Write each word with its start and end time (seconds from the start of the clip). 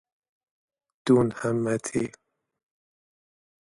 دون 1.05 1.27
همتی 1.39 2.03